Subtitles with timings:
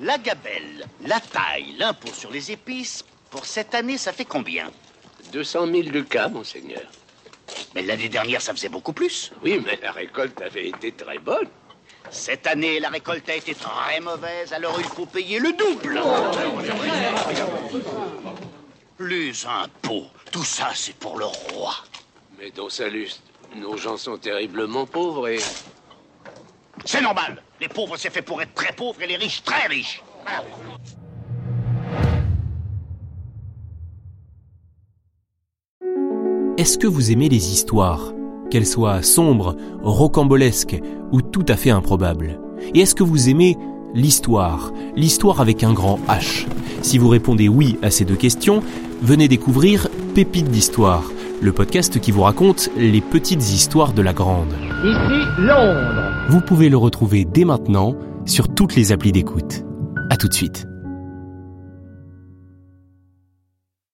[0.00, 4.70] La gabelle, la taille, l'impôt sur les épices, pour cette année, ça fait combien?
[5.32, 6.82] 200 000 ducats, monseigneur.
[7.74, 9.30] Mais l'année dernière, ça faisait beaucoup plus.
[9.42, 11.48] Oui, mais la récolte avait été très bonne.
[12.10, 16.00] Cette année, la récolte a été très mauvaise, alors il faut payer le double.
[18.98, 21.74] Les impôts, tout ça, c'est pour le roi.
[22.38, 23.22] Mais dans Saluste,
[23.54, 25.38] nos gens sont terriblement pauvres et...
[26.84, 27.43] C'est normal.
[27.60, 30.02] Les pauvres, c'est fait pour être très pauvres et les riches, très riches.
[36.56, 38.12] Est-ce que vous aimez les histoires
[38.50, 40.80] Qu'elles soient sombres, rocambolesques
[41.12, 42.40] ou tout à fait improbables
[42.74, 43.56] Et est-ce que vous aimez
[43.94, 46.46] l'histoire L'histoire avec un grand H
[46.82, 48.62] Si vous répondez oui à ces deux questions,
[49.00, 51.04] venez découvrir Pépites d'Histoire,
[51.40, 54.52] le podcast qui vous raconte les petites histoires de la grande.
[54.84, 56.12] Ici Londres.
[56.28, 59.64] Vous pouvez le retrouver dès maintenant sur toutes les applis d'écoute.
[60.10, 60.66] À tout de suite.